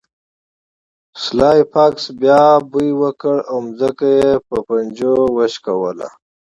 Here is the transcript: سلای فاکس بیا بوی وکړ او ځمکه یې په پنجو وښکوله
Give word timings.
سلای 1.23 1.61
فاکس 1.71 2.05
بیا 2.21 2.41
بوی 2.71 2.89
وکړ 3.01 3.35
او 3.51 3.59
ځمکه 3.79 4.07
یې 4.19 4.29
په 4.47 4.57
پنجو 4.67 5.13
وښکوله 5.35 6.07